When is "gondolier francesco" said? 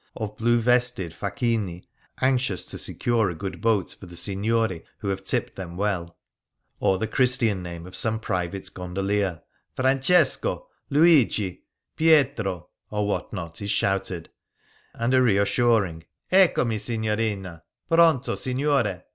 8.73-10.67